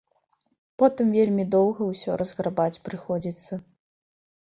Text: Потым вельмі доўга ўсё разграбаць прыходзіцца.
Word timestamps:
Потым 0.83 1.11
вельмі 1.17 1.45
доўга 1.55 1.81
ўсё 1.91 2.15
разграбаць 2.21 2.81
прыходзіцца. 2.89 3.53